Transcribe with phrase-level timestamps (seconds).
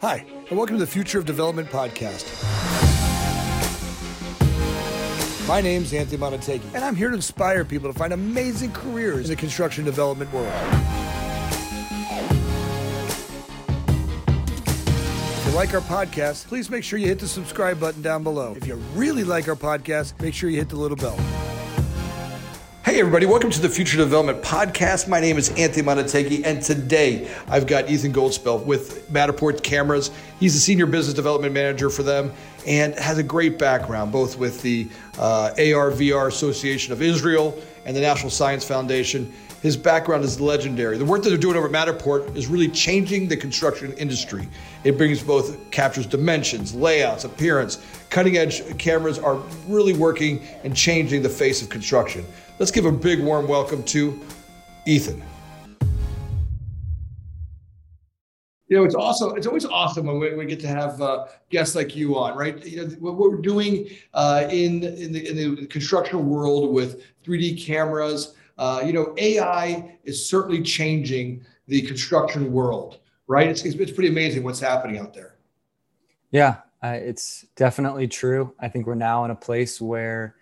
[0.00, 2.24] Hi, and welcome to the Future of Development podcast.
[5.48, 9.30] My name's Anthony Montague, and I'm here to inspire people to find amazing careers in
[9.30, 10.52] the construction development world.
[15.36, 18.54] If you like our podcast, please make sure you hit the subscribe button down below.
[18.56, 21.18] If you really like our podcast, make sure you hit the little bell.
[22.98, 25.06] Everybody, welcome to the Future Development Podcast.
[25.06, 30.10] My name is Anthony Montague, and today I've got Ethan Goldspiel with Matterport Cameras.
[30.40, 32.32] He's the Senior Business Development Manager for them
[32.66, 37.96] and has a great background both with the uh, AR VR Association of Israel and
[37.96, 39.32] the National Science Foundation.
[39.62, 40.98] His background is legendary.
[40.98, 44.48] The work that they're doing over at Matterport is really changing the construction industry.
[44.82, 47.78] It brings both captures dimensions, layouts, appearance.
[48.10, 49.36] Cutting edge cameras are
[49.68, 52.26] really working and changing the face of construction.
[52.58, 54.18] Let's give a big warm welcome to
[54.84, 55.22] Ethan.
[58.66, 61.76] You know, it's also it's always awesome when we, we get to have uh, guests
[61.76, 62.62] like you on, right?
[62.66, 67.64] You know, what we're doing uh, in in the, in the construction world with 3D
[67.64, 68.34] cameras.
[68.58, 73.46] Uh, you know, AI is certainly changing the construction world, right?
[73.46, 75.36] It's, it's pretty amazing what's happening out there.
[76.32, 78.52] Yeah, uh, it's definitely true.
[78.58, 80.34] I think we're now in a place where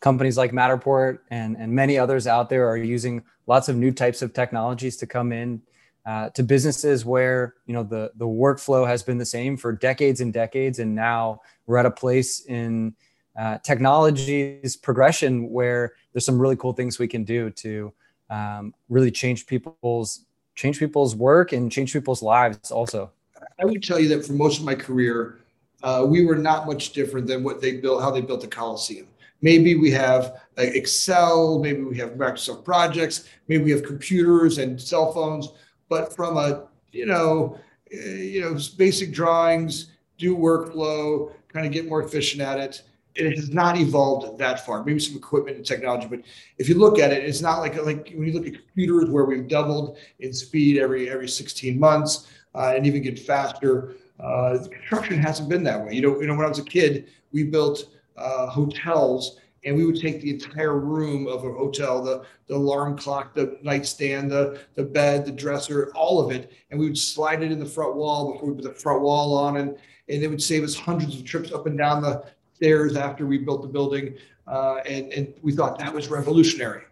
[0.00, 4.22] companies like Matterport and, and many others out there are using lots of new types
[4.22, 5.62] of technologies to come in
[6.06, 10.20] uh, to businesses where you know the the workflow has been the same for decades
[10.20, 12.94] and decades, and now we're at a place in
[13.38, 17.92] uh, technology's progression where there's some really cool things we can do to
[18.30, 23.10] um, really change people's change people's work and change people's lives also.
[23.58, 25.38] I would tell you that for most of my career,
[25.82, 29.06] uh, we were not much different than what they built, how they built the Coliseum.
[29.44, 35.12] Maybe we have Excel, maybe we have Microsoft projects, maybe we have computers and cell
[35.12, 35.50] phones,
[35.90, 37.60] but from a, you know,
[37.92, 42.84] uh, you know, basic drawings, do workflow, kind of get more efficient at it.
[43.16, 44.82] It has not evolved that far.
[44.82, 46.20] Maybe some equipment and technology, but
[46.56, 49.26] if you look at it, it's not like like when you look at computers where
[49.26, 53.96] we've doubled in speed every every 16 months uh, and even get faster.
[54.18, 55.92] Uh, construction hasn't been that way.
[55.92, 59.84] You know, you know, when I was a kid, we built uh, hotels and we
[59.84, 64.60] would take the entire room of a hotel the, the alarm clock the nightstand the,
[64.74, 67.94] the bed the dresser all of it and we would slide it in the front
[67.94, 69.76] wall before we put the front wall on and,
[70.08, 72.24] and it would save us hundreds of trips up and down the
[72.54, 74.14] stairs after we built the building
[74.46, 76.82] uh, and, and we thought that was revolutionary.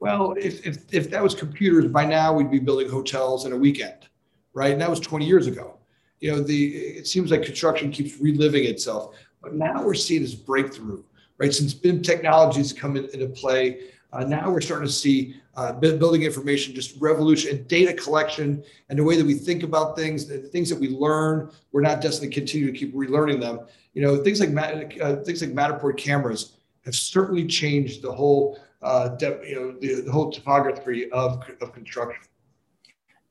[0.00, 3.56] Well if, if, if that was computers by now we'd be building hotels in a
[3.56, 4.08] weekend
[4.54, 4.72] right?
[4.72, 5.74] And that was 20 years ago.
[6.20, 10.34] You know the it seems like construction keeps reliving itself but now we're seeing this
[10.34, 11.02] breakthrough,
[11.38, 11.54] right?
[11.54, 13.80] Since BIM technologies come in, into play,
[14.12, 18.98] uh, now we're starting to see uh, building information just revolution and data collection and
[18.98, 21.50] the way that we think about things, the things that we learn.
[21.72, 23.60] We're not destined to continue to keep relearning them.
[23.92, 29.10] You know, things like uh, things like Matterport cameras have certainly changed the whole, uh,
[29.20, 32.22] you know, the, the whole topography of, of construction.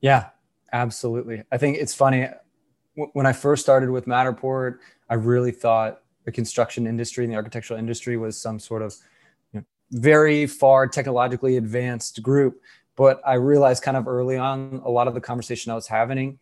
[0.00, 0.28] Yeah,
[0.72, 1.42] absolutely.
[1.50, 2.28] I think it's funny
[3.14, 4.78] when I first started with Matterport.
[5.08, 8.94] I really thought the construction industry and the architectural industry was some sort of
[9.54, 12.60] you know, very far technologically advanced group.
[12.96, 16.38] But I realized kind of early on, a lot of the conversation I was having,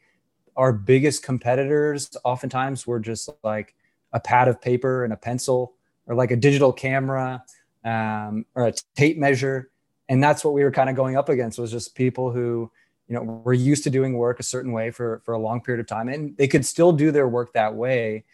[0.57, 3.77] our biggest competitors oftentimes were just like
[4.13, 5.75] a pad of paper and a pencil,
[6.09, 7.45] or like a digital camera,
[7.85, 9.71] um, or a tape measure,
[10.09, 12.73] and that's what we were kind of going up against was just people who
[13.07, 15.81] you know were used to doing work a certain way for for a long period
[15.81, 18.25] of time, and they could still do their work that way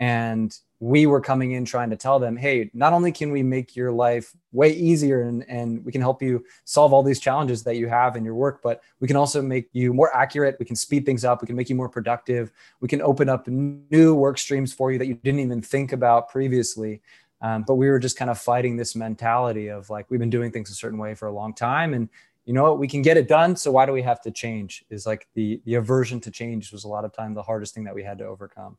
[0.00, 3.74] and we were coming in trying to tell them hey not only can we make
[3.74, 7.76] your life way easier and, and we can help you solve all these challenges that
[7.76, 10.56] you have in your work but we can also make you more accurate.
[10.58, 11.42] We can speed things up.
[11.42, 12.52] We can make you more productive.
[12.80, 16.28] We can open up new work streams for you that you didn't even think about
[16.28, 17.00] previously.
[17.40, 20.50] Um, but we were just kind of fighting this mentality of like we've been doing
[20.50, 22.08] things a certain way for a long time and
[22.46, 24.84] you know what we can get it done so why do we have to change?
[24.90, 27.84] Is like the the aversion to change was a lot of time the hardest thing
[27.84, 28.76] that we had to overcome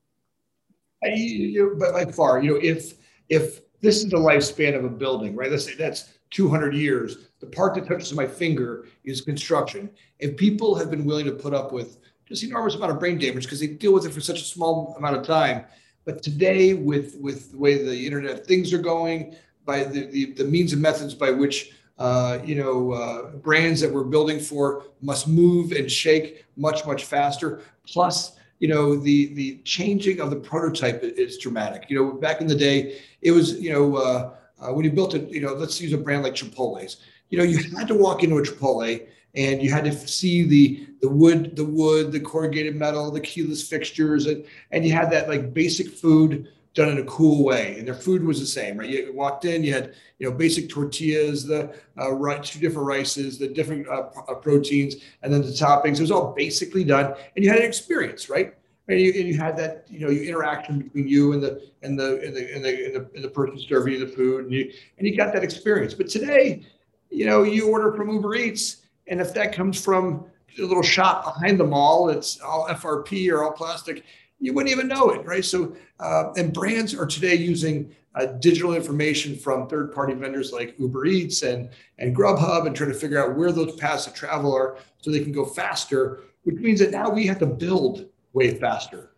[1.03, 2.95] you, but by far, you know, if
[3.29, 5.49] if this is the lifespan of a building, right?
[5.49, 7.29] Let's say that's 200 years.
[7.39, 9.89] The part that touches my finger is construction.
[10.19, 13.45] If people have been willing to put up with just enormous amount of brain damage
[13.45, 15.65] because they deal with it for such a small amount of time,
[16.05, 19.35] but today with with the way the internet things are going,
[19.65, 23.91] by the the, the means and methods by which uh, you know uh, brands that
[23.91, 27.61] we're building for must move and shake much much faster.
[27.87, 31.89] Plus you know the the changing of the prototype is dramatic.
[31.89, 35.15] You know back in the day it was you know uh, uh, when you built
[35.15, 36.97] it you know let's use a brand like chipotle's.
[37.29, 40.87] You know you had to walk into a chipotle and you had to see the
[41.01, 45.29] the wood, the wood, the corrugated metal, the keyless fixtures, and and you had that
[45.29, 47.75] like basic food done in a cool way.
[47.77, 48.89] And their food was the same, right?
[48.89, 53.37] You walked in, you had you know basic tortillas, the uh, right, two different rices,
[53.37, 55.97] the different uh, uh, proteins, and then the toppings.
[55.97, 58.55] It was all basically done, and you had an experience, right?
[58.87, 61.99] And you, and you had that you know you interaction between you and the and
[61.99, 64.53] the and the and the, and the, and the person serving you the food, and
[64.53, 65.93] you and you got that experience.
[65.93, 66.65] But today,
[67.09, 68.77] you know, you order from Uber Eats,
[69.07, 70.25] and if that comes from
[70.57, 74.03] a little shop behind the mall, it's all FRP or all plastic
[74.39, 75.43] you wouldn't even know it, right?
[75.43, 81.05] So, uh, and brands are today using uh, digital information from third-party vendors like Uber
[81.05, 81.69] Eats and
[81.99, 85.19] and Grubhub, and trying to figure out where those paths of travel are, so they
[85.19, 86.21] can go faster.
[86.43, 89.11] Which means that now we have to build way faster,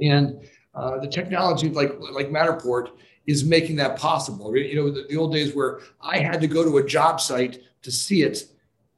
[0.00, 0.40] and
[0.74, 2.90] uh, the technology like like Matterport
[3.26, 4.56] is making that possible.
[4.56, 7.62] You know, the, the, old days where I had to go to a job site
[7.82, 8.44] to see it,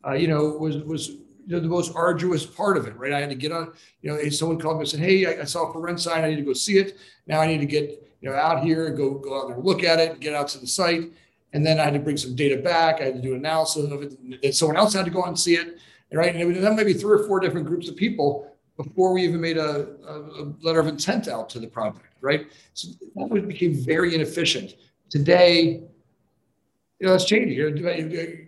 [0.07, 1.17] uh, you know, was was
[1.47, 3.13] you know, the most arduous part of it, right?
[3.13, 5.45] I had to get on, you know, someone called me and said, Hey, I, I
[5.45, 6.25] saw for rent sign.
[6.25, 6.97] I need to go see it.
[7.27, 9.85] Now I need to get, you know, out here and go, go out there look
[9.85, 11.13] at it, get out to the site.
[11.53, 13.01] And then I had to bring some data back.
[13.01, 14.55] I had to do analysis of it.
[14.55, 15.79] Someone else had to go out and see it.
[16.13, 16.35] Right.
[16.35, 19.57] And that might be three or four different groups of people before we even made
[19.57, 22.07] a, a, letter of intent out to the project.
[22.21, 22.47] Right.
[22.73, 24.75] So that became very inefficient.
[25.11, 25.83] Today,
[27.05, 27.53] you know, that's changing.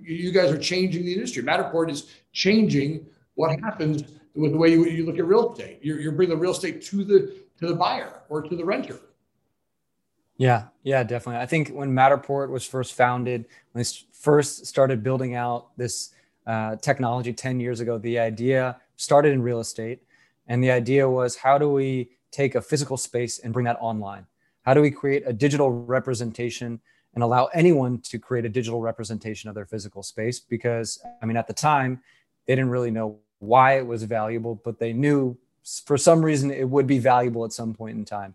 [0.02, 1.42] You guys are changing the industry.
[1.42, 3.04] Matterport is changing
[3.34, 4.04] what happens
[4.34, 5.78] with the way you, you look at real estate.
[5.82, 8.98] You're, you're bringing the real estate to the to the buyer or to the renter.
[10.38, 11.42] Yeah, yeah, definitely.
[11.42, 16.14] I think when Matterport was first founded, when they first started building out this
[16.46, 20.02] uh, technology 10 years ago, the idea started in real estate.
[20.46, 24.26] And the idea was how do we take a physical space and bring that online?
[24.62, 26.80] How do we create a digital representation
[27.16, 30.38] and allow anyone to create a digital representation of their physical space?
[30.38, 32.00] Because, I mean, at the time,
[32.46, 35.36] they didn't really know why it was valuable, but they knew
[35.84, 38.34] for some reason it would be valuable at some point in time.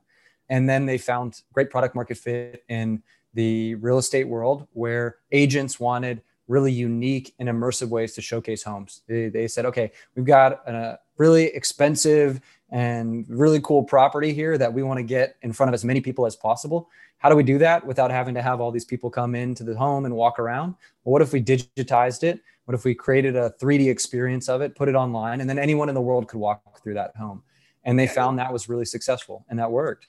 [0.50, 3.02] And then they found great product market fit in
[3.34, 9.04] the real estate world where agents wanted really unique and immersive ways to showcase homes.
[9.08, 14.74] They, they said, okay, we've got a really expensive and really cool property here that
[14.74, 16.90] we want to get in front of as many people as possible.
[17.18, 19.76] How do we do that without having to have all these people come into the
[19.76, 20.76] home and walk around?
[21.04, 24.76] Well, what if we digitized it what if we created a 3D experience of it,
[24.76, 27.44] put it online, and then anyone in the world could walk through that home?
[27.84, 30.08] And they found that was really successful and that worked.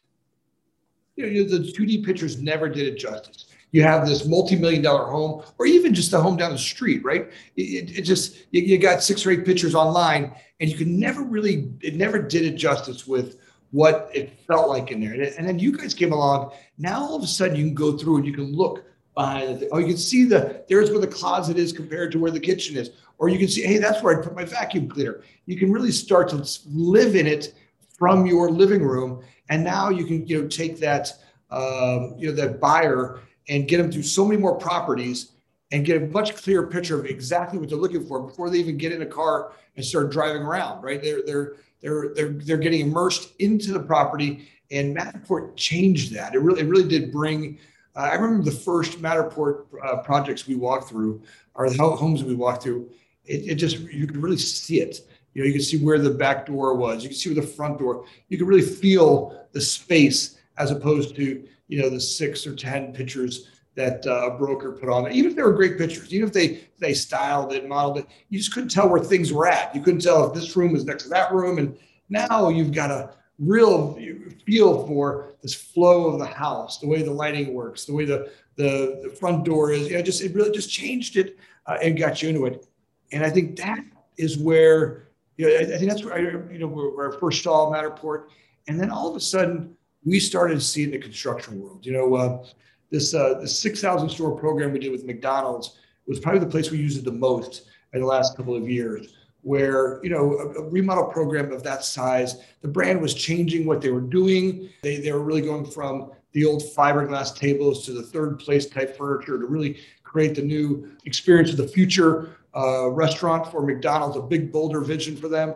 [1.17, 3.47] You know, the 2D pictures never did it justice.
[3.73, 7.31] You have this multi-million dollar home, or even just a home down the street, right?
[7.57, 11.23] It, it just you, you got six or eight pictures online, and you can never
[11.23, 13.39] really it never did it justice with
[13.71, 15.15] what it felt like in there.
[15.15, 16.53] And then you guys came along.
[16.79, 18.85] Now all of a sudden you can go through and you can look
[19.15, 22.31] behind the Oh, you can see the there's where the closet is compared to where
[22.31, 22.91] the kitchen is.
[23.19, 25.23] Or you can see, hey, that's where I put my vacuum cleaner.
[25.47, 27.55] You can really start to live in it
[27.97, 29.23] from your living room.
[29.49, 31.13] And now you can, you know, take that,
[31.51, 35.33] um, you know, that buyer and get them through so many more properties
[35.73, 38.77] and get a much clearer picture of exactly what they're looking for before they even
[38.77, 40.83] get in a car and start driving around.
[40.83, 41.03] Right?
[41.03, 44.49] They're they're they're they're they're getting immersed into the property.
[44.71, 46.35] And Matterport changed that.
[46.35, 47.59] It really it really did bring
[47.95, 51.23] uh, I remember the first Matterport uh, projects we walked through,
[51.55, 52.91] or the homes we walked through.
[53.25, 55.01] It, it, just you could really see it.
[55.35, 57.03] You know, you could see where the back door was.
[57.03, 58.07] You could see where the front door.
[58.29, 62.93] You could really feel the space as opposed to you know the six or ten
[62.93, 65.11] pictures that uh, a broker put on.
[65.11, 68.39] Even if they were great pictures, even if they they styled it, modeled it, you
[68.39, 69.75] just couldn't tell where things were at.
[69.75, 71.57] You couldn't tell if this room was next to that room.
[71.57, 71.79] And
[72.11, 73.99] now you've got a real
[74.45, 78.31] feel for this flow of the house, the way the lighting works, the way the
[78.57, 79.89] the, the front door is.
[79.89, 82.67] You know, just it really just changed it uh, and got you into it.
[83.13, 83.83] And I think that
[84.19, 87.43] is where you know I, I think that's where I, you know where, I first
[87.43, 88.25] saw Matterport,
[88.69, 91.85] and then all of a sudden we started seeing the construction world.
[91.87, 92.45] You know, uh,
[92.91, 96.71] this uh, the six thousand store program we did with McDonald's was probably the place
[96.71, 100.63] we used it the most in the last couple of years where you know a,
[100.63, 104.99] a, remodel program of that size the brand was changing what they were doing they,
[104.99, 109.39] they were really going from the old fiberglass tables to the third place type furniture
[109.39, 114.53] to really create the new experience of the future uh, restaurant for mcdonald's a big
[114.53, 115.55] bolder vision for them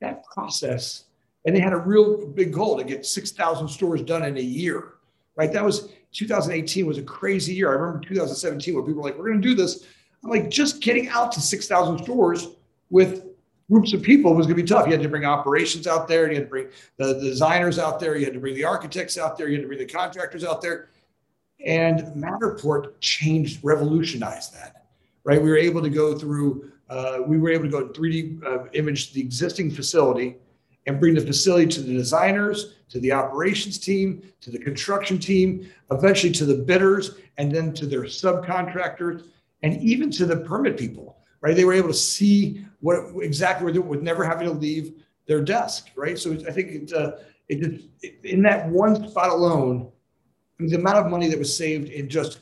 [0.00, 1.03] that process
[1.44, 4.94] and they had a real big goal to get 6000 stores done in a year
[5.36, 9.18] right that was 2018 was a crazy year i remember 2017 when people were like
[9.18, 9.86] we're going to do this
[10.22, 12.48] i'm like just getting out to 6000 stores
[12.90, 13.24] with
[13.70, 14.86] groups of people was going to be tough.
[14.86, 17.98] You had to bring operations out there, you had to bring the, the designers out
[17.98, 20.44] there, you had to bring the architects out there, you had to bring the contractors
[20.44, 20.90] out there.
[21.64, 24.86] And Matterport changed, revolutionized that,
[25.24, 25.42] right?
[25.42, 29.14] We were able to go through uh, we were able to go 3D uh, image
[29.14, 30.36] the existing facility
[30.86, 35.70] and bring the facility to the designers, to the operations team, to the construction team,
[35.90, 39.24] eventually to the bidders, and then to their subcontractors,
[39.62, 41.18] and even to the permit people.
[41.40, 41.56] Right?
[41.56, 45.42] They were able to see what exactly we're doing with never having to leave their
[45.42, 45.88] desk.
[45.96, 46.18] Right?
[46.18, 47.12] So I think it, uh,
[47.48, 47.88] it just
[48.22, 49.90] in that one spot alone,
[50.58, 52.40] the amount of money that was saved in just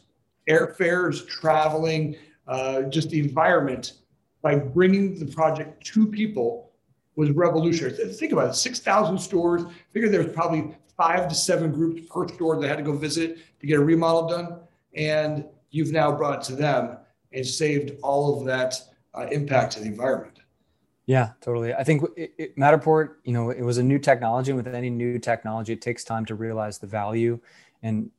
[0.49, 3.95] airfares, traveling, uh, just the environment
[4.43, 6.72] by bringing the project to people
[7.17, 7.95] was revolutionary.
[8.15, 9.65] Think about it 6,000 stores.
[9.91, 13.67] Figure there's probably five to seven groups per store that had to go visit to
[13.67, 14.59] get a remodel done.
[14.95, 16.99] And you've now brought it to them
[17.33, 18.81] and saved all of that
[19.15, 20.39] uh, impact to the environment.
[21.07, 21.75] Yeah, totally.
[21.75, 24.53] I think it, it, Matterport, you know, it was a new technology.
[24.53, 27.41] And with any new technology, it takes time to realize the value
[27.83, 28.11] and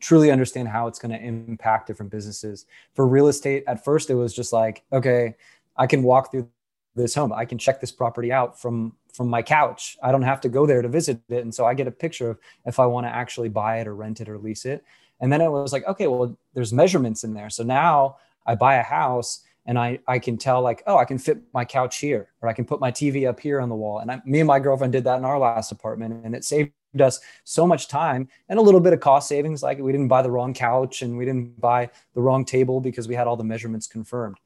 [0.00, 2.66] truly understand how it's going to impact different businesses.
[2.94, 5.36] For real estate, at first, it was just like, okay,
[5.76, 6.48] I can walk through
[6.94, 7.32] this home.
[7.32, 9.98] I can check this property out from from my couch.
[10.02, 12.30] I don't have to go there to visit it, and so I get a picture
[12.30, 14.84] of if I want to actually buy it or rent it or lease it.
[15.20, 17.50] And then it was like, okay, well, there's measurements in there.
[17.50, 21.18] So now I buy a house and I I can tell like, oh, I can
[21.18, 23.98] fit my couch here, or I can put my TV up here on the wall.
[23.98, 26.72] And I, me and my girlfriend did that in our last apartment, and it saved
[27.00, 29.62] us so much time and a little bit of cost savings.
[29.62, 33.08] Like we didn't buy the wrong couch and we didn't buy the wrong table because
[33.08, 34.38] we had all the measurements confirmed.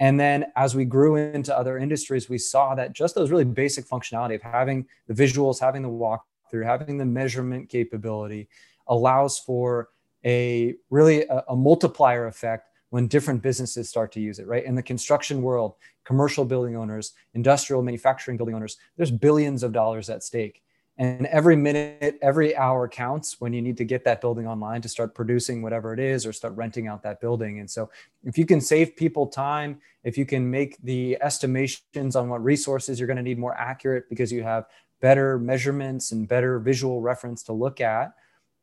[0.00, 3.86] And then as we grew into other industries, we saw that just those really basic
[3.86, 8.48] functionality of having the visuals, having the walkthrough, having the measurement capability
[8.86, 9.88] allows for
[10.24, 14.64] a really a, a, multiplier effect when different businesses start to use it, right?
[14.64, 15.74] In the construction world,
[16.04, 20.62] commercial building owners, industrial manufacturing building owners, there's billions of dollars at stake.
[20.98, 24.88] And every minute, every hour counts when you need to get that building online to
[24.88, 27.60] start producing whatever it is or start renting out that building.
[27.60, 27.88] And so,
[28.24, 32.98] if you can save people time, if you can make the estimations on what resources
[32.98, 34.66] you're going to need more accurate because you have
[35.00, 38.12] better measurements and better visual reference to look at,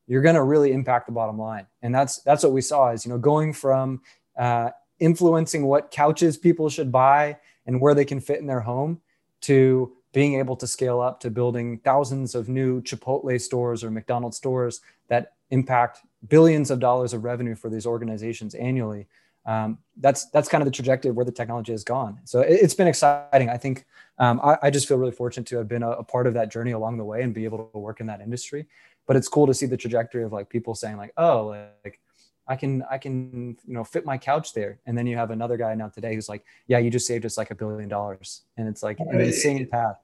[0.07, 1.65] you're going to really impact the bottom line.
[1.81, 4.01] And that's that's what we saw is you know going from
[4.37, 9.01] uh, influencing what couches people should buy and where they can fit in their home
[9.41, 14.37] to being able to scale up to building thousands of new Chipotle stores or McDonald's
[14.37, 14.79] stores
[15.09, 19.07] that impact billions of dollars of revenue for these organizations annually.
[19.45, 22.21] Um, that's that's kind of the trajectory where the technology has gone.
[22.23, 23.49] So it, has been exciting.
[23.49, 23.85] I think
[24.17, 26.49] um, I, I, just feel really fortunate to have been a, a, part of that
[26.49, 28.65] journey along the way and be able to work in that industry.
[29.07, 31.53] But it's cool to see the trajectory of like people saying like, oh,
[31.83, 31.99] like
[32.47, 35.57] I can I can you know fit my couch there, and then you have another
[35.57, 38.67] guy now today who's like, yeah, you just saved us like a billion dollars, and
[38.67, 39.97] it's like an insane path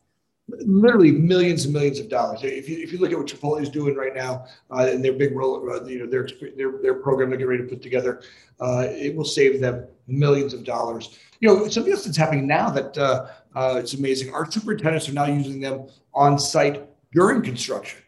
[0.65, 2.41] literally millions and millions of dollars.
[2.43, 5.13] If you, if you look at what Chipotle is doing right now uh, and their
[5.13, 8.21] big role, uh, you know, their, their, their program they're getting ready to put together,
[8.59, 11.17] uh, it will save them millions of dollars.
[11.39, 14.33] You know, something else that's happening now that uh, uh, it's amazing.
[14.33, 17.99] Our superintendents are now using them on site during construction.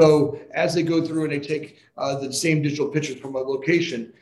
[0.00, 3.38] So as they go through and they take uh, the same digital pictures from a
[3.38, 4.12] location,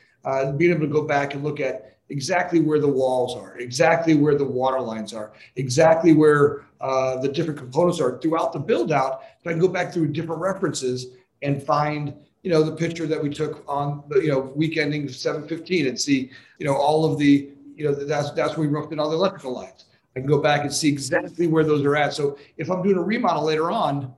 [0.57, 4.35] being able to go back and look at exactly where the walls are, exactly where
[4.35, 9.21] the water lines are, exactly where uh, the different components are throughout the build out.
[9.43, 11.07] So I can go back through different references
[11.41, 15.07] and find, you know, the picture that we took on the, you know, week ending
[15.07, 18.91] 715 and see, you know, all of the, you know, that's, that's where we roughed
[18.91, 19.85] in all the electrical lines.
[20.15, 22.13] I can go back and see exactly where those are at.
[22.13, 24.13] So if I'm doing a remodel later on,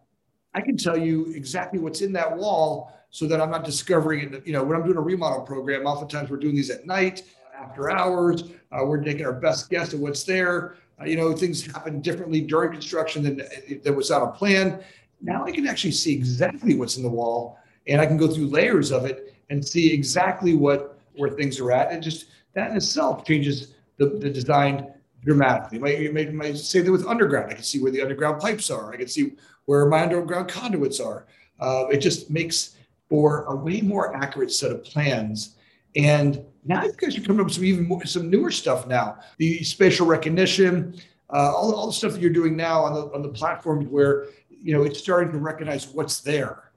[0.54, 4.46] I can tell you exactly what's in that wall so that I'm not discovering it.
[4.48, 7.24] You know, when I'm doing a remodel program, oftentimes we're doing these at night
[7.58, 8.44] after hours.
[8.72, 10.76] Uh, we're taking our best guess at what's there.
[11.00, 13.42] Uh, you know, things happen differently during construction than
[13.84, 14.82] that was on a plan.
[15.22, 18.48] Now I can actually see exactly what's in the wall, and I can go through
[18.48, 21.92] layers of it and see exactly what where things are at.
[21.92, 24.94] And just that in itself changes the, the design
[25.24, 25.78] dramatically.
[25.78, 28.72] You might, you might say that with underground, I can see where the underground pipes
[28.72, 28.92] are.
[28.94, 29.34] I can see
[29.66, 31.28] where my underground conduits are.
[31.60, 32.76] Uh, it just makes
[33.10, 35.56] for a way more accurate set of plans.
[35.96, 39.20] And now you guys are coming up with some even more, some newer stuff now.
[39.38, 40.96] The spatial recognition,
[41.30, 44.28] uh, all, all the stuff that you're doing now on the on the platforms where
[44.50, 46.72] you know it's starting to recognize what's there.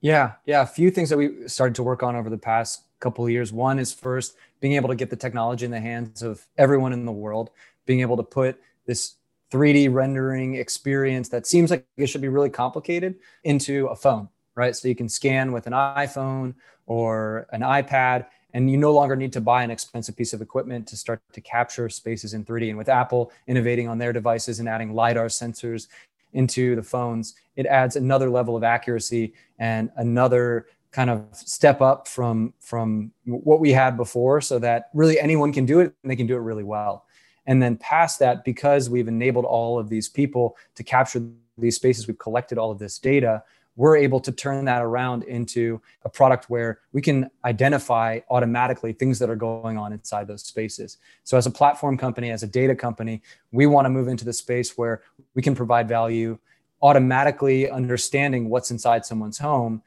[0.00, 0.62] Yeah, yeah.
[0.62, 3.52] A few things that we started to work on over the past couple of years.
[3.52, 7.04] One is first being able to get the technology in the hands of everyone in
[7.04, 7.50] the world,
[7.86, 9.14] being able to put this
[9.50, 14.76] 3D rendering experience that seems like it should be really complicated into a phone, right?
[14.76, 16.54] So you can scan with an iPhone
[16.86, 20.86] or an iPad and you no longer need to buy an expensive piece of equipment
[20.88, 22.70] to start to capture spaces in 3D.
[22.70, 25.88] And with Apple innovating on their devices and adding LiDAR sensors
[26.32, 32.08] into the phones, it adds another level of accuracy and another kind of step up
[32.08, 36.16] from from what we had before so that really anyone can do it and they
[36.16, 37.04] can do it really well
[37.48, 41.26] And then past that, because we've enabled all of these people to capture
[41.56, 43.42] these spaces, we've collected all of this data,
[43.74, 49.18] we're able to turn that around into a product where we can identify automatically things
[49.20, 50.98] that are going on inside those spaces.
[51.24, 54.32] So, as a platform company, as a data company, we want to move into the
[54.32, 55.02] space where
[55.34, 56.38] we can provide value
[56.82, 59.82] automatically understanding what's inside someone's home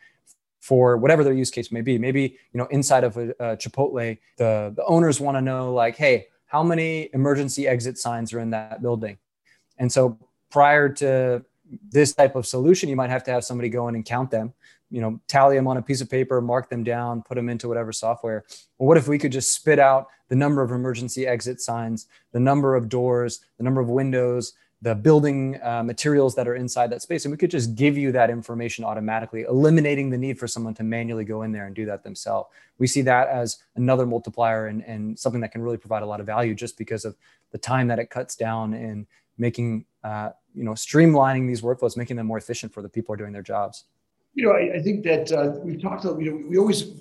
[0.62, 1.98] for whatever their use case may be.
[1.98, 5.96] Maybe, you know, inside of a, a Chipotle, the, the owners want to know like,
[5.96, 9.18] hey, how many emergency exit signs are in that building?
[9.78, 11.46] And so prior to
[11.90, 14.54] this type of solution, you might have to have somebody go in and count them,
[14.90, 17.70] you know, tally them on a piece of paper, mark them down, put them into
[17.70, 18.44] whatever software.
[18.78, 22.40] Well, what if we could just spit out the number of emergency exit signs, the
[22.42, 24.52] number of doors, the number of windows,
[24.84, 28.12] the building uh, materials that are inside that space, and we could just give you
[28.12, 31.86] that information automatically, eliminating the need for someone to manually go in there and do
[31.86, 32.50] that themselves.
[32.80, 36.20] We see that as another multiplier and, and something that can really provide a lot
[36.20, 37.16] of value just because of
[37.52, 39.06] the time that it cuts down in
[39.38, 43.16] making uh, you know streamlining these workflows making them more efficient for the people who
[43.16, 43.86] are doing their jobs
[44.34, 46.94] you know i, I think that uh, we've talked about you know we always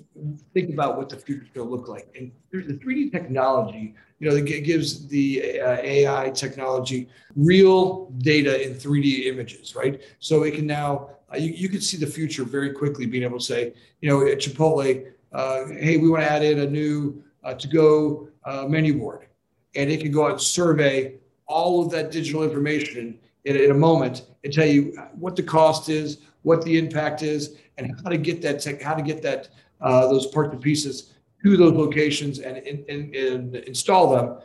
[0.53, 2.07] think about what the future is going to look like.
[2.17, 8.75] And the 3d technology you know that gives the uh, ai technology real data in
[8.75, 10.01] 3d images right?
[10.19, 13.39] So it can now uh, you, you can see the future very quickly being able
[13.39, 17.23] to say you know at chipotle uh, hey we want to add in a new
[17.43, 18.27] uh, to go
[18.67, 19.27] menu board.
[19.75, 21.15] And it can go out and survey
[21.47, 25.89] all of that digital information in, in a moment and tell you what the cost
[25.89, 29.49] is, what the impact is, and how to get that tech, how to get that
[29.81, 34.37] uh, those parts and pieces to those locations and, and, and, install them.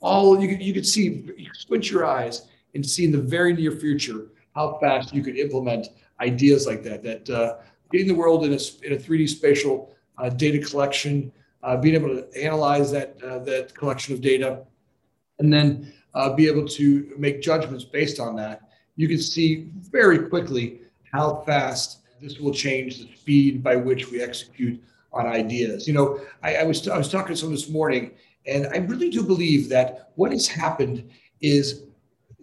[0.00, 3.54] All you could, you could see, you squint your eyes and see in the very
[3.54, 5.88] near future how fast you could implement
[6.20, 7.02] ideas like that.
[7.02, 7.56] That uh,
[7.90, 11.32] getting the world in a, in a 3D spatial uh, data collection,
[11.62, 14.64] uh, being able to analyze that uh, that collection of data,
[15.38, 20.28] and then uh, be able to make judgments based on that, you can see very
[20.28, 20.80] quickly
[21.14, 25.86] how fast this will change the speed by which we execute on ideas.
[25.86, 28.10] You know, I, I was I was talking to someone this morning,
[28.46, 31.08] and I really do believe that what has happened
[31.40, 31.84] is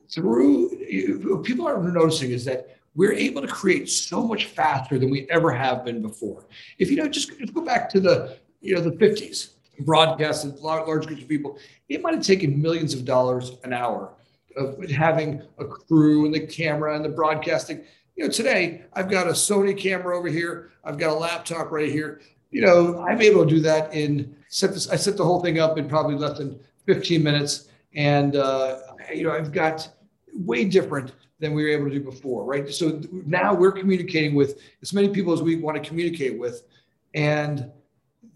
[0.10, 5.30] through people are noticing is that we're able to create so much faster than we
[5.30, 6.46] ever have been before.
[6.78, 11.08] If you know, just, just go back to the you know the 50s broadcasted large
[11.08, 11.58] groups of people,
[11.90, 14.14] it might have taken millions of dollars an hour
[14.56, 17.84] of having a crew and the camera and the broadcasting.
[18.16, 20.72] You know, today I've got a Sony camera over here.
[20.84, 22.22] I've got a laptop right here.
[22.52, 24.90] You know, I'm able to do that in set this.
[24.90, 28.80] I set the whole thing up in probably less than 15 minutes, and uh,
[29.14, 29.90] you know, I've got
[30.34, 32.70] way different than we were able to do before, right?
[32.70, 36.64] So now we're communicating with as many people as we want to communicate with,
[37.14, 37.72] and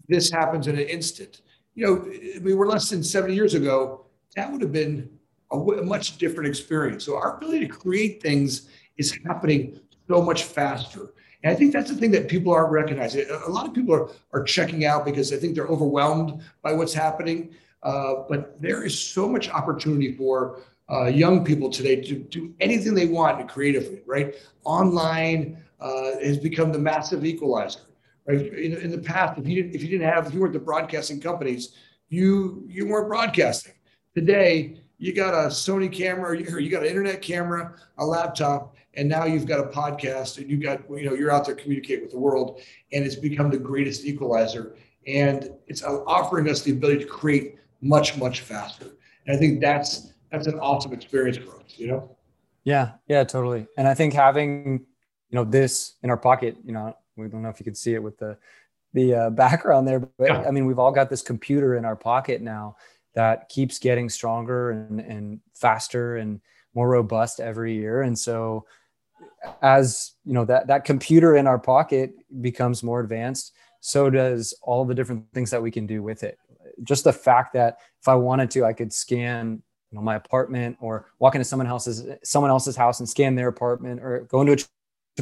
[0.08, 1.42] this happens in an instant.
[1.74, 2.02] You know,
[2.34, 5.10] I mean, we're less than 70 years ago, that would have been
[5.52, 7.04] a, a much different experience.
[7.04, 11.12] So our ability to create things is happening so much faster.
[11.42, 13.26] And I think that's the thing that people aren't recognizing.
[13.46, 16.94] A lot of people are, are checking out because I think they're overwhelmed by what's
[16.94, 17.54] happening.
[17.82, 22.94] Uh, but there is so much opportunity for uh, young people today to do anything
[22.94, 24.34] they want creatively, right?
[24.64, 27.80] Online uh, has become the massive equalizer.
[28.26, 28.52] Right?
[28.52, 30.58] In, in the past, if you didn't if you didn't have if you weren't the
[30.58, 31.76] broadcasting companies,
[32.08, 33.74] you you weren't broadcasting.
[34.14, 39.08] Today, you got a Sony camera, or you got an internet camera, a laptop, and
[39.08, 42.12] now you've got a podcast, and you've got you know you're out there communicating with
[42.12, 42.60] the world,
[42.92, 48.16] and it's become the greatest equalizer, and it's offering us the ability to create much
[48.16, 48.96] much faster.
[49.26, 52.16] And I think that's that's an awesome experience for us, you know.
[52.64, 53.66] Yeah, yeah, totally.
[53.76, 54.86] And I think having
[55.30, 57.94] you know this in our pocket, you know, we don't know if you can see
[57.94, 58.36] it with the
[58.94, 60.44] the uh, background there, but yeah.
[60.46, 62.76] I mean, we've all got this computer in our pocket now
[63.14, 66.40] that keeps getting stronger and, and faster and
[66.74, 68.02] more robust every year.
[68.02, 68.66] And so,
[69.62, 74.84] as you know, that that computer in our pocket becomes more advanced, so does all
[74.84, 76.38] the different things that we can do with it.
[76.82, 80.76] Just the fact that if I wanted to, I could scan you know my apartment
[80.80, 84.52] or walk into someone else's someone else's house and scan their apartment or go into
[84.52, 84.56] a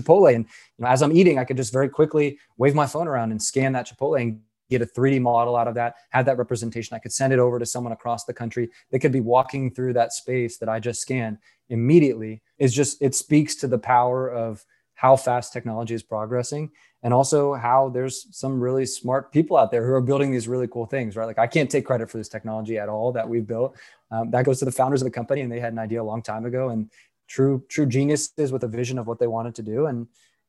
[0.00, 0.34] Chipotle.
[0.34, 0.44] And
[0.78, 3.42] you know, as I'm eating, I could just very quickly wave my phone around and
[3.42, 6.94] scan that Chipotle and get a 3D model out of that, have that representation.
[6.94, 8.70] I could send it over to someone across the country.
[8.90, 12.42] They could be walking through that space that I just scanned immediately.
[12.58, 16.70] Is just it speaks to the power of how fast technology is progressing
[17.02, 20.68] and also how there's some really smart people out there who are building these really
[20.68, 21.26] cool things right?
[21.26, 23.76] Like i can't take credit for this technology at all that we've built.
[24.10, 26.04] Um, that goes to the founders of the company and they had an idea a
[26.04, 26.90] long time ago and
[27.26, 29.86] true true geniuses with a vision of what they wanted to do.
[29.86, 30.06] And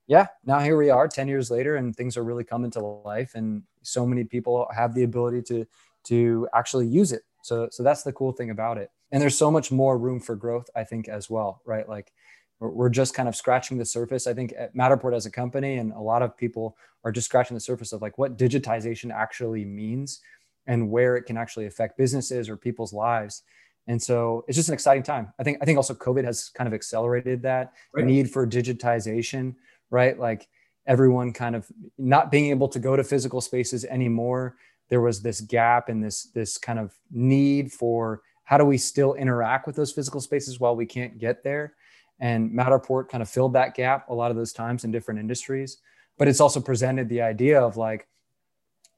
[0.08, 3.34] yeah now here we are 10 years later and things are really coming to life
[3.34, 5.66] and so many people have the ability to
[6.06, 7.24] to actually use it.
[7.42, 10.36] So so that's the cool thing about it and there's so much more room for
[10.36, 11.88] growth i think as well right?
[11.88, 12.12] Like
[12.60, 14.28] we're just kind of scratching the surface.
[14.28, 17.54] I think at matterport as a company and a lot of people are just scratching
[17.54, 20.22] the surface of like what digitization actually means
[20.66, 23.44] and where it can actually affect businesses or people's lives.
[23.88, 25.32] And so it's just an exciting time.
[25.38, 28.06] I think i think also covid has kind of accelerated that right.
[28.06, 29.56] need for digitization
[29.92, 30.20] right?
[30.20, 30.48] Like
[30.88, 34.58] everyone kind of not being able to go to physical spaces anymore.
[34.90, 39.14] There was this gap and this this kind of need for how do we still
[39.16, 41.74] interact with those physical spaces while we can't get there?
[42.20, 45.78] And matterport kind of filled that gap a lot of those times in different industries.
[46.18, 48.08] But it's also presented the idea of like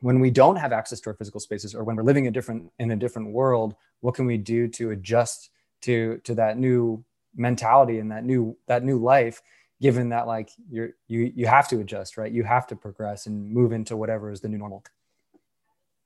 [0.02, 2.72] when we don't have access to our physical spaces or when we're living a different
[2.78, 5.50] in a different world what can we do to adjust
[5.82, 7.04] to to that new
[7.36, 9.42] mentality and that new that new life
[9.82, 12.32] given that like you're you you have to adjust right?
[12.32, 14.84] You have to progress and move into whatever is the new normal.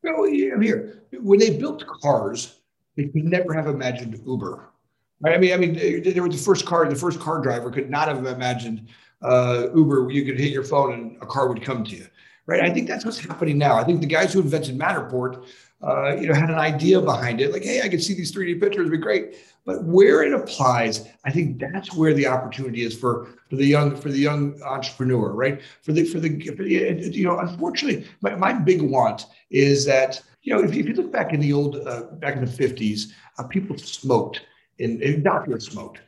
[0.04, 1.04] Well here.
[1.14, 2.61] When they built cars
[3.02, 4.68] they could never have imagined uber
[5.22, 7.90] right i mean i mean there were the first car the first car driver could
[7.90, 8.88] not have imagined
[9.22, 12.08] uh, uber you could hit your phone and a car would come to you
[12.46, 12.62] right?
[12.62, 13.78] I think that's what's happening now.
[13.78, 15.46] I think the guys who invented Matterport,
[15.82, 18.60] uh, you know, had an idea behind it, like, hey, I can see these 3D
[18.60, 19.36] pictures, it'd be great.
[19.66, 23.96] But where it applies, I think that's where the opportunity is for, for the young
[23.96, 25.62] for the young entrepreneur, right?
[25.84, 30.22] For the for the, for the you know, unfortunately, my, my big want is that
[30.42, 33.12] you know, if, if you look back in the old uh, back in the 50s,
[33.38, 34.42] uh, people smoked
[34.80, 36.02] and, and doctors smoked,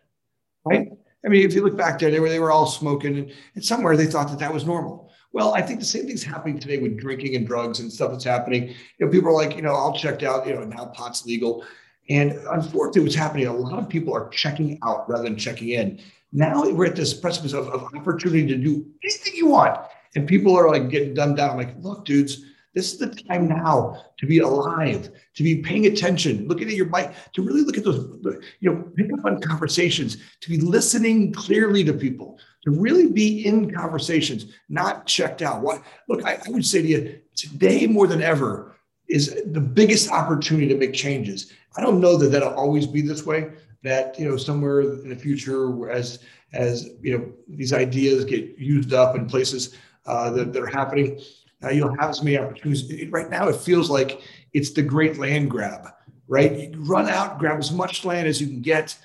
[0.66, 0.92] right?
[1.26, 3.64] I mean, if you look back there, they were they were all smoking, and, and
[3.64, 5.12] somewhere they thought that that was normal.
[5.32, 8.24] Well, I think the same thing's happening today with drinking and drugs and stuff that's
[8.24, 8.70] happening.
[9.00, 11.66] You know, people are like, you know, I'll checked out, you know, now pot's legal.
[12.10, 16.00] And unfortunately, what's happening, a lot of people are checking out rather than checking in.
[16.34, 19.80] Now we're at this precipice of, of opportunity to do anything you want.
[20.16, 21.52] And people are like getting dumbed down.
[21.52, 25.86] I'm like, look, dudes, this is the time now to be alive, to be paying
[25.86, 28.18] attention, looking at your mic, to really look at those,
[28.60, 33.46] you know, pick up on conversations, to be listening clearly to people, to really be
[33.46, 35.62] in conversations, not checked out.
[35.62, 38.76] What look, I, I would say to you today more than ever
[39.08, 41.54] is the biggest opportunity to make changes.
[41.78, 43.52] I don't know that that'll always be this way.
[43.84, 46.20] That you know somewhere in the future, as
[46.54, 51.20] as you know these ideas get used up in places uh, that, that are happening,
[51.64, 53.10] uh, you'll have as many opportunities.
[53.10, 54.22] Right now, it feels like
[54.54, 55.88] it's the great land grab.
[56.28, 58.98] Right, you run out, grab as much land as you can get,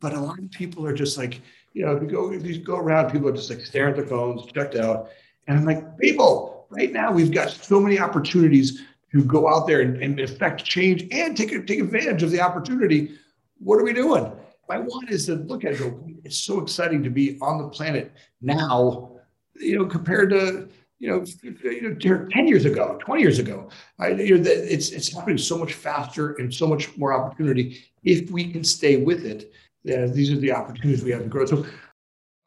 [0.00, 1.42] but a lot of people are just like
[1.74, 3.96] you know, if you go if you go around, people are just like staring at
[3.96, 5.10] their phones, checked out.
[5.46, 9.80] And I'm like, people, right now we've got so many opportunities to go out there
[9.80, 13.18] and, and affect change and take take advantage of the opportunity.
[13.58, 14.30] What are we doing?
[14.68, 15.94] My one is to look at it.
[16.24, 19.10] It's so exciting to be on the planet now.
[19.56, 20.68] You know, compared to
[21.02, 23.68] you know, you know, 10 years ago, 20 years ago.
[23.98, 28.30] I, you know, it's, it's happening so much faster and so much more opportunity if
[28.30, 29.52] we can stay with it
[29.84, 31.46] these are the opportunities we have to grow.
[31.46, 31.64] So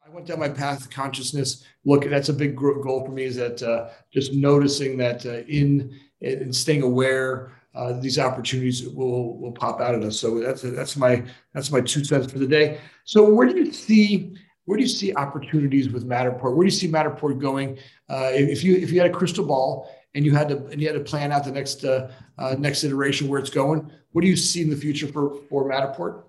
[0.04, 1.64] I went down my path of consciousness.
[1.84, 5.98] Look, that's a big goal for me is that uh, just noticing that uh, in
[6.22, 10.18] and staying aware, uh, these opportunities will will pop out at us.
[10.18, 12.80] So that's that's my that's my two cents for the day.
[13.04, 14.34] So where do you see
[14.66, 16.54] where do you see opportunities with Matterport?
[16.54, 17.78] Where do you see Matterport going?
[18.08, 20.88] Uh, if you if you had a crystal ball and you had to and you
[20.88, 24.28] had to plan out the next uh, uh, next iteration where it's going, what do
[24.28, 26.24] you see in the future for for Matterport?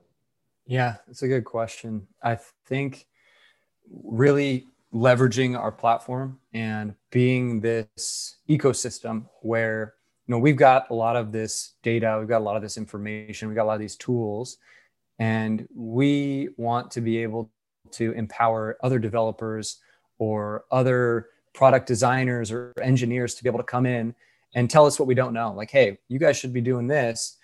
[0.68, 2.08] Yeah, it's a good question.
[2.24, 3.08] I think
[4.04, 9.96] really leveraging our platform and being this ecosystem where
[10.28, 12.78] you know we've got a lot of this data, we've got a lot of this
[12.78, 14.58] information, we've got a lot of these tools,
[15.18, 17.50] and we want to be able
[17.94, 19.78] to empower other developers
[20.20, 24.14] or other product designers or engineers to be able to come in
[24.56, 25.52] and tell us what we don't know.
[25.54, 27.38] Like, hey, you guys should be doing this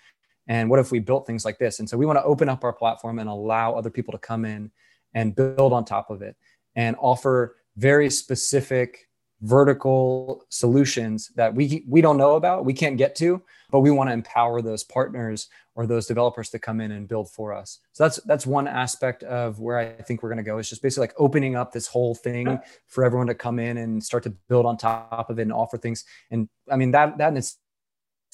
[0.48, 1.78] and what if we built things like this?
[1.80, 4.44] And so we want to open up our platform and allow other people to come
[4.44, 4.70] in
[5.14, 6.36] and build on top of it
[6.76, 9.08] and offer very specific
[9.42, 14.08] vertical solutions that we we don't know about, we can't get to, but we want
[14.08, 17.80] to empower those partners or those developers to come in and build for us.
[17.92, 20.58] So that's that's one aspect of where I think we're going to go.
[20.58, 24.02] Is just basically like opening up this whole thing for everyone to come in and
[24.02, 26.04] start to build on top of it and offer things.
[26.30, 27.42] And I mean that that in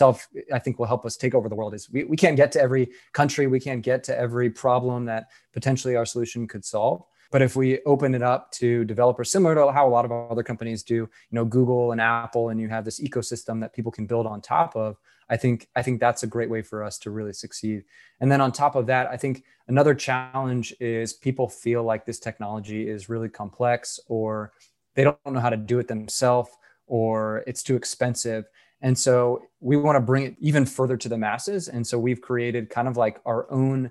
[0.00, 2.52] itself, I think will help us take over the world is we, we can't get
[2.52, 7.02] to every country, we can't get to every problem that potentially our solution could solve.
[7.31, 10.43] But if we open it up to developers, similar to how a lot of other
[10.43, 14.07] companies do, you know, Google and Apple, and you have this ecosystem that people can
[14.07, 14.97] build on top of,
[15.29, 17.85] I think I think that's a great way for us to really succeed.
[18.21, 22.19] And then on top of that, I think another challenge is people feel like this
[22.19, 24.53] technology is really complex or
[24.97, 26.51] they don't know how to do it themselves
[26.88, 28.47] or it's too expensive
[28.83, 31.69] And so we want to bring it even further to the masses.
[31.69, 33.90] And so we've created kind of like our own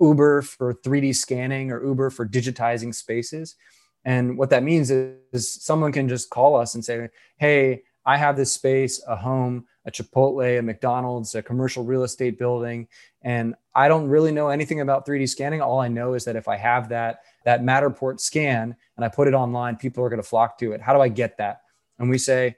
[0.00, 3.56] Uber for 3D scanning or Uber for digitizing spaces.
[4.04, 8.16] And what that means is, is someone can just call us and say, Hey, I
[8.16, 12.86] have this space, a home, a Chipotle, a McDonald's, a commercial real estate building,
[13.22, 15.60] and I don't really know anything about 3D scanning.
[15.60, 19.26] All I know is that if I have that that Matterport scan and I put
[19.26, 20.80] it online, people are going to flock to it.
[20.80, 21.62] How do I get that?
[21.98, 22.56] And we say,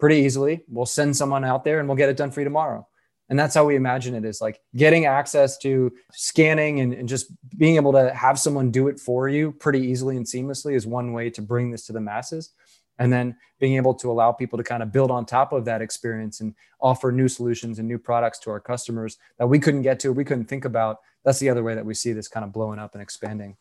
[0.00, 0.64] pretty easily.
[0.66, 2.88] We'll send someone out there and we'll get it done for you tomorrow.
[3.30, 7.30] And that's how we imagine it is like getting access to scanning and, and, just
[7.56, 11.12] being able to have someone do it for you pretty easily and seamlessly is one
[11.12, 12.50] way to bring this to the masses.
[12.98, 15.80] And then being able to allow people to kind of build on top of that
[15.80, 20.00] experience and offer new solutions and new products to our customers that we couldn't get
[20.00, 20.98] to, we couldn't think about.
[21.24, 23.56] That's the other way that we see this kind of blowing up and expanding.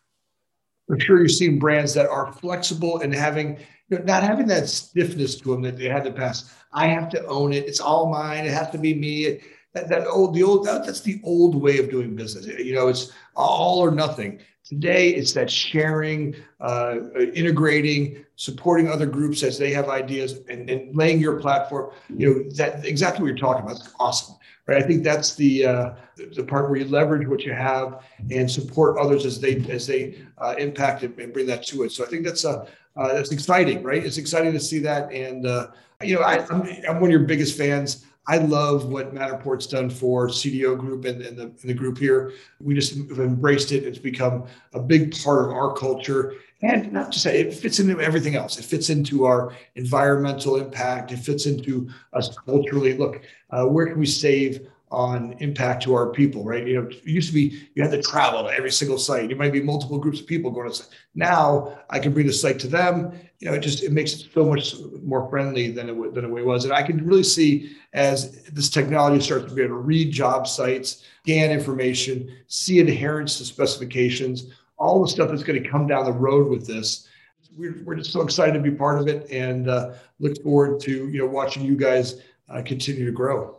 [0.89, 4.67] I'm sure you've seen brands that are flexible and having you know, not having that
[4.67, 6.49] stiffness to them that they had in the past.
[6.73, 7.67] I have to own it.
[7.67, 8.45] It's all mine.
[8.45, 9.39] It has to be me.
[9.73, 12.47] That, that old, the old, that, that's the old way of doing business.
[12.47, 14.39] You know, it's all or nothing.
[14.63, 16.97] Today, it's that sharing, uh,
[17.34, 21.91] integrating, supporting other groups as they have ideas, and, and laying your platform.
[22.10, 23.77] You know, that exactly what you're talking about.
[23.77, 24.36] It's awesome
[24.69, 24.84] right?
[24.84, 25.93] I think that's the uh,
[26.36, 30.19] the part where you leverage what you have and support others as they as they
[30.38, 31.91] uh, impact it and bring that to it.
[31.91, 34.05] So I think that's a uh, that's exciting, right?
[34.05, 35.67] It's exciting to see that, and uh,
[36.03, 38.05] you know, I, I'm, I'm one of your biggest fans.
[38.27, 42.34] I love what Matterport's done for CDO Group and, and, the, and the group here.
[42.60, 43.84] We just have embraced it.
[43.84, 46.36] It's become a big part of our culture.
[46.62, 48.60] And not to say it fits into everything else.
[48.60, 51.12] It fits into our environmental impact.
[51.12, 52.97] It fits into us culturally.
[52.97, 56.65] Look, uh, where can we save on impact to our people, right?
[56.65, 59.32] You know, it used to be you had to travel to every single site.
[59.32, 60.89] It might be multiple groups of people going to site.
[61.13, 63.13] Now I can bring the site to them.
[63.39, 66.45] You know, it just it makes it so much more friendly than it than it
[66.45, 66.65] was.
[66.65, 70.47] And I can really see as this technology starts to be able to read job
[70.47, 74.47] sites, scan information, see adherence to specifications,
[74.78, 77.08] all the stuff that's going to come down the road with this.
[77.56, 81.10] We're, we're just so excited to be part of it and uh, look forward to
[81.10, 83.59] you know watching you guys uh, continue to grow.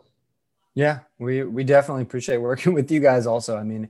[0.73, 3.27] Yeah, we we definitely appreciate working with you guys.
[3.27, 3.89] Also, I mean,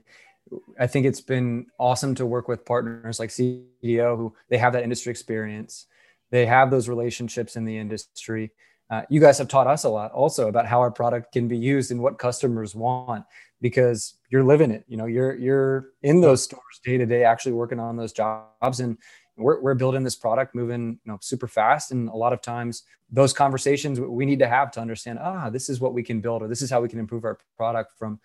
[0.78, 4.82] I think it's been awesome to work with partners like CDO who they have that
[4.82, 5.86] industry experience,
[6.30, 8.52] they have those relationships in the industry.
[8.90, 11.56] Uh, you guys have taught us a lot also about how our product can be
[11.56, 13.24] used and what customers want
[13.62, 14.84] because you're living it.
[14.88, 18.80] You know, you're you're in those stores day to day, actually working on those jobs,
[18.80, 18.98] and
[19.36, 21.92] we're, we're building this product moving you know super fast.
[21.92, 25.68] And a lot of times those conversations we need to have to understand ah this
[25.68, 28.18] is what we can build or this is how we can improve our product from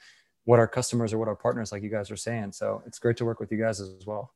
[0.46, 2.54] what our customers or what our partners like you guys are saying.
[2.54, 4.34] So it's great to work with you guys as well.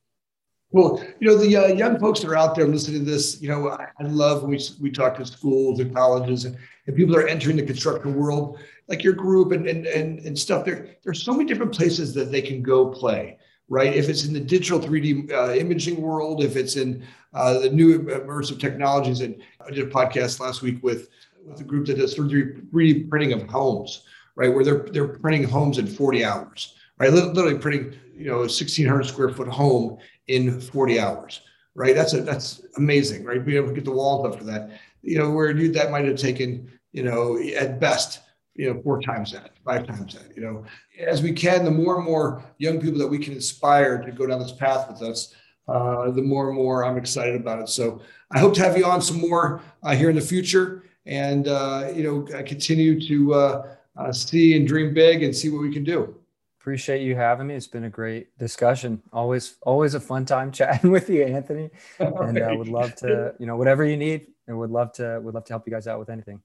[0.74, 3.50] Well, you know, the uh, young folks that are out there listening to this, you
[3.50, 6.58] know, I, love when we, we talk to schools and colleges and,
[6.88, 8.58] and people that are entering the construction world,
[8.88, 10.64] like your group and, and, and, and stuff.
[10.66, 13.38] There, there's so many different places that they can go play
[13.72, 13.96] right?
[13.96, 17.04] If it's in the digital 3D uh, imaging world, if it's in
[17.34, 21.08] uh, the new immersive technologies, and I did a podcast last week with
[21.48, 24.04] with a group that does 3D printing of homes,
[24.36, 24.54] right?
[24.54, 27.14] Where they're they're printing homes in 40 hours, right?
[27.14, 31.40] Literally printing, you know, a 1,600 square foot home in 40 hours,
[31.74, 31.96] right?
[31.96, 33.44] That's a that's amazing, right?
[33.44, 34.70] Being able to get the walls up for that,
[35.02, 38.20] you know, where that might have taken, you know, at best
[38.56, 40.66] you know, four times that, five times that, you know,
[41.00, 44.28] as we can, the more and more young people that we can inspire to go
[44.28, 45.34] down this path with us,
[45.68, 47.70] uh, the more and more I'm excited about it.
[47.70, 51.48] So I hope to have you on some more uh, here in the future and,
[51.48, 55.72] uh, you know, continue to uh, uh, see and dream big and see what we
[55.72, 56.16] can do.
[56.60, 57.56] Appreciate you having me.
[57.56, 59.02] It's been a great discussion.
[59.12, 61.70] Always, always a fun time chatting with you, Anthony.
[62.00, 65.20] And I uh, would love to, you know, whatever you need, and would love to,
[65.24, 66.42] would love to help you guys out with anything.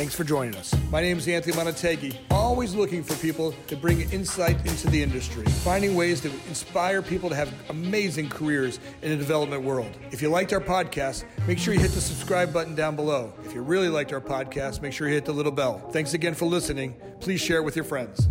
[0.00, 0.74] Thanks for joining us.
[0.90, 2.12] My name is Anthony Montague.
[2.30, 7.28] Always looking for people to bring insight into the industry, finding ways to inspire people
[7.28, 9.92] to have amazing careers in the development world.
[10.10, 13.34] If you liked our podcast, make sure you hit the subscribe button down below.
[13.44, 15.86] If you really liked our podcast, make sure you hit the little bell.
[15.92, 16.94] Thanks again for listening.
[17.20, 18.26] Please share it with your friends.